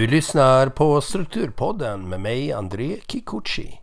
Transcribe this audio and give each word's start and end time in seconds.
Du 0.00 0.06
lyssnar 0.06 0.68
på 0.68 1.00
Strukturpodden 1.00 2.08
med 2.08 2.20
mig 2.20 2.52
André 2.52 3.00
Kikuchi. 3.06 3.80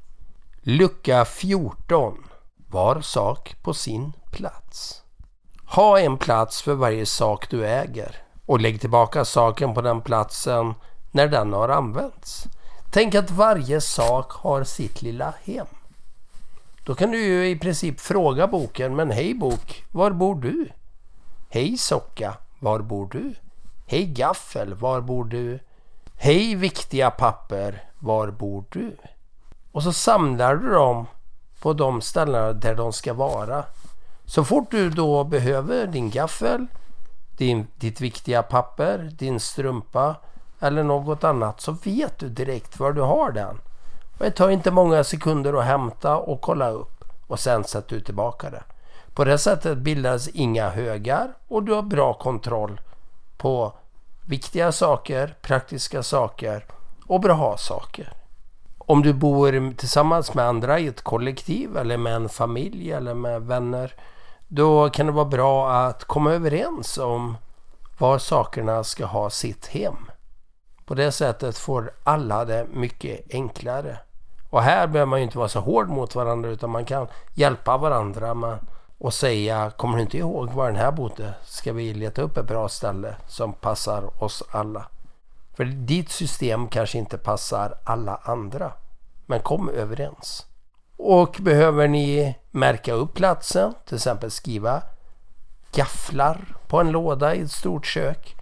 Lucka 0.61 1.25
14. 1.25 2.23
Var 2.67 3.01
sak 3.01 3.55
på 3.61 3.73
sin 3.73 4.13
plats. 4.31 5.03
Ha 5.65 5.99
en 5.99 6.17
plats 6.17 6.61
för 6.61 6.73
varje 6.73 7.05
sak 7.05 7.49
du 7.49 7.67
äger 7.67 8.15
och 8.45 8.59
lägg 8.59 8.81
tillbaka 8.81 9.25
saken 9.25 9.73
på 9.73 9.81
den 9.81 10.01
platsen 10.01 10.73
när 11.11 11.27
den 11.27 11.53
har 11.53 11.69
använts. 11.69 12.43
Tänk 12.91 13.15
att 13.15 13.31
varje 13.31 13.81
sak 13.81 14.31
har 14.31 14.63
sitt 14.63 15.01
lilla 15.01 15.33
hem. 15.43 15.67
Då 16.85 16.95
kan 16.95 17.11
du 17.11 17.25
ju 17.25 17.49
i 17.49 17.59
princip 17.59 17.99
fråga 17.99 18.47
boken, 18.47 18.95
men 18.95 19.11
hej 19.11 19.33
bok, 19.33 19.83
var 19.91 20.11
bor 20.11 20.35
du? 20.35 20.69
Hej 21.49 21.77
socka, 21.77 22.37
var 22.59 22.79
bor 22.79 23.09
du? 23.11 23.35
Hej 23.85 24.05
gaffel, 24.05 24.73
var 24.73 25.01
bor 25.01 25.25
du? 25.25 25.59
Hej 26.19 26.55
viktiga 26.55 27.11
papper, 27.11 27.83
var 27.99 28.31
bor 28.31 28.63
du? 28.69 28.97
Och 29.71 29.83
så 29.83 29.93
samlar 29.93 30.55
du 30.55 30.71
dem 30.71 31.07
på 31.61 31.73
de 31.73 32.01
ställena 32.01 32.53
där 32.53 32.75
de 32.75 32.93
ska 32.93 33.13
vara. 33.13 33.63
Så 34.25 34.43
fort 34.43 34.71
du 34.71 34.89
då 34.89 35.23
behöver 35.23 35.87
din 35.87 36.09
gaffel, 36.09 36.67
din, 37.37 37.67
ditt 37.75 38.01
viktiga 38.01 38.43
papper, 38.43 39.11
din 39.17 39.39
strumpa 39.39 40.15
eller 40.59 40.83
något 40.83 41.23
annat 41.23 41.61
så 41.61 41.71
vet 41.71 42.19
du 42.19 42.29
direkt 42.29 42.79
var 42.79 42.93
du 42.93 43.01
har 43.01 43.31
den. 43.31 43.59
Och 44.17 44.25
det 44.25 44.31
tar 44.31 44.49
inte 44.49 44.71
många 44.71 45.03
sekunder 45.03 45.59
att 45.59 45.65
hämta 45.65 46.17
och 46.17 46.41
kolla 46.41 46.69
upp 46.69 47.03
och 47.27 47.39
sen 47.39 47.63
sätter 47.63 47.95
du 47.95 48.01
tillbaka 48.01 48.49
det. 48.49 48.63
På 49.13 49.23
det 49.23 49.37
sättet 49.37 49.77
bildas 49.77 50.27
inga 50.27 50.69
högar 50.69 51.33
och 51.47 51.63
du 51.63 51.73
har 51.73 51.81
bra 51.81 52.13
kontroll 52.13 52.81
på 53.37 53.73
viktiga 54.27 54.71
saker, 54.71 55.35
praktiska 55.41 56.03
saker 56.03 56.65
och 57.07 57.21
bra 57.21 57.57
saker. 57.57 58.13
Om 58.77 59.01
du 59.01 59.13
bor 59.13 59.73
tillsammans 59.75 60.33
med 60.33 60.45
andra 60.45 60.79
i 60.79 60.87
ett 60.87 61.01
kollektiv 61.01 61.77
eller 61.77 61.97
med 61.97 62.15
en 62.15 62.29
familj 62.29 62.91
eller 62.91 63.13
med 63.13 63.41
vänner 63.41 63.93
då 64.47 64.89
kan 64.89 65.05
det 65.05 65.11
vara 65.11 65.25
bra 65.25 65.71
att 65.71 66.03
komma 66.03 66.31
överens 66.31 66.97
om 66.97 67.37
var 67.97 68.17
sakerna 68.17 68.83
ska 68.83 69.05
ha 69.05 69.29
sitt 69.29 69.67
hem. 69.67 70.11
På 70.85 70.95
det 70.95 71.11
sättet 71.11 71.57
får 71.57 71.91
alla 72.03 72.45
det 72.45 72.67
mycket 72.73 73.33
enklare. 73.33 73.97
Och 74.49 74.61
här 74.61 74.87
behöver 74.87 75.09
man 75.09 75.19
ju 75.19 75.23
inte 75.23 75.37
vara 75.37 75.49
så 75.49 75.59
hård 75.59 75.89
mot 75.89 76.15
varandra 76.15 76.49
utan 76.49 76.69
man 76.69 76.85
kan 76.85 77.07
hjälpa 77.33 77.77
varandra 77.77 78.33
Man 78.33 78.59
och 78.99 79.13
säga 79.13 79.71
Kommer 79.77 79.97
du 79.97 80.03
inte 80.03 80.17
ihåg 80.17 80.51
var 80.51 80.67
den 80.67 80.75
här 80.75 80.91
bodde? 80.91 81.33
Ska 81.45 81.73
vi 81.73 81.93
leta 81.93 82.21
upp 82.21 82.37
ett 82.37 82.47
bra 82.47 82.69
ställe 82.69 83.15
som 83.27 83.53
passar 83.53 84.23
oss 84.23 84.43
alla? 84.51 84.87
För 85.53 85.65
ditt 85.65 86.09
system 86.09 86.67
kanske 86.67 86.97
inte 86.97 87.17
passar 87.17 87.77
alla 87.83 88.15
andra. 88.23 88.71
Men 89.25 89.39
kom 89.39 89.69
överens. 89.69 90.45
Och 90.97 91.37
behöver 91.39 91.87
ni 91.87 92.35
märka 92.51 92.93
upp 92.93 93.13
platsen, 93.13 93.73
till 93.85 93.95
exempel 93.95 94.31
skriva 94.31 94.81
gafflar 95.71 96.55
på 96.67 96.79
en 96.79 96.91
låda 96.91 97.35
i 97.35 97.41
ett 97.41 97.51
stort 97.51 97.85
kök. 97.85 98.35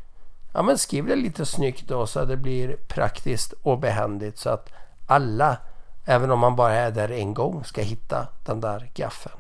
Ja 0.54 0.62
men 0.62 0.78
skriv 0.78 1.06
det 1.06 1.16
lite 1.16 1.46
snyggt 1.46 1.88
då 1.88 2.08
så 2.08 2.20
att 2.20 2.28
det 2.28 2.38
blir 2.38 2.76
praktiskt 2.88 3.54
och 3.64 3.80
behändigt 3.80 4.38
så 4.38 4.50
att 4.50 4.70
alla, 5.08 5.58
även 6.06 6.32
om 6.32 6.40
man 6.40 6.56
bara 6.56 6.74
är 6.74 6.92
där 6.92 7.12
en 7.12 7.34
gång, 7.34 7.64
ska 7.64 7.82
hitta 7.82 8.28
den 8.46 8.62
där 8.62 8.92
gaffeln. 8.94 9.38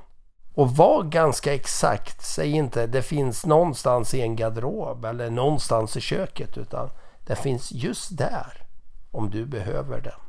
Och 0.56 0.76
var 0.76 1.04
ganska 1.04 1.54
exakt. 1.54 2.26
Säg 2.26 2.52
inte 2.52 2.88
det 2.88 3.02
finns 3.02 3.46
någonstans 3.46 4.14
i 4.14 4.22
en 4.22 4.36
garderob 4.36 5.06
eller 5.06 5.30
någonstans 5.30 5.98
i 5.98 6.02
köket 6.02 6.58
utan 6.58 6.90
det 7.26 7.36
finns 7.36 7.72
just 7.72 8.18
där 8.18 8.68
om 9.12 9.30
du 9.30 9.46
behöver 9.46 10.02
den. 10.02 10.20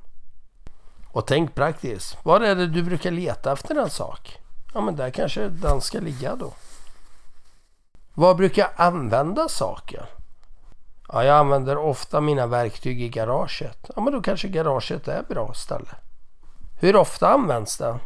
Och 1.12 1.26
tänk 1.26 1.54
praktiskt. 1.54 2.18
Var 2.24 2.40
är 2.40 2.54
det 2.54 2.66
du 2.66 2.82
brukar 2.82 3.10
leta 3.10 3.52
efter 3.52 3.74
en 3.74 3.90
sak? 3.90 4.38
Ja 4.74 4.80
men 4.80 4.96
där 4.96 5.10
kanske 5.10 5.48
den 5.48 5.80
ska 5.80 6.00
ligga 6.00 6.36
då. 6.36 6.52
Var 8.14 8.34
brukar 8.34 8.62
jag 8.62 8.86
använda 8.86 9.48
saker? 9.48 10.06
Ja, 11.08 11.24
jag 11.24 11.36
använder 11.36 11.76
ofta 11.76 12.20
mina 12.20 12.46
verktyg 12.46 13.02
i 13.02 13.08
garaget. 13.08 13.90
Ja, 13.96 14.02
men 14.02 14.12
då 14.12 14.22
kanske 14.22 14.48
garaget 14.48 15.08
är 15.08 15.20
ett 15.20 15.28
bra 15.28 15.54
ställe. 15.54 15.90
Hur 16.80 16.96
ofta 16.96 17.28
används 17.28 17.76
den? 17.76 17.98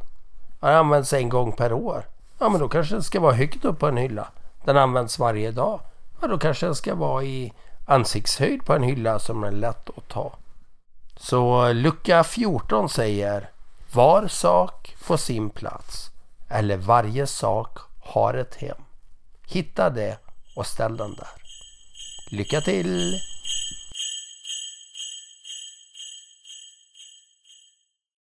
Den 0.60 0.74
används 0.74 1.12
en 1.12 1.28
gång 1.28 1.52
per 1.52 1.72
år. 1.72 2.04
Ja 2.38 2.48
men 2.48 2.60
då 2.60 2.68
kanske 2.68 2.94
den 2.94 3.02
ska 3.02 3.20
vara 3.20 3.32
högt 3.32 3.64
upp 3.64 3.78
på 3.78 3.88
en 3.88 3.96
hylla. 3.96 4.28
Den 4.64 4.76
används 4.76 5.18
varje 5.18 5.50
dag. 5.50 5.80
Ja 6.20 6.28
då 6.28 6.38
kanske 6.38 6.66
den 6.66 6.74
ska 6.74 6.94
vara 6.94 7.22
i 7.22 7.52
ansiktshöjd 7.86 8.64
på 8.64 8.74
en 8.74 8.82
hylla 8.82 9.18
som 9.18 9.44
är 9.44 9.50
lätt 9.50 9.90
att 9.96 10.08
ta. 10.08 10.32
Så 11.16 11.72
lucka 11.72 12.24
14 12.24 12.88
säger 12.88 13.50
Var 13.92 14.28
sak 14.28 14.96
på 15.06 15.18
sin 15.18 15.50
plats. 15.50 16.10
Eller 16.48 16.76
varje 16.76 17.26
sak 17.26 17.78
har 18.00 18.34
ett 18.34 18.54
hem. 18.54 18.82
Hitta 19.46 19.90
det 19.90 20.18
och 20.56 20.66
ställ 20.66 20.96
den 20.96 21.14
där. 21.14 21.28
Lycka 22.30 22.60
till! 22.60 23.20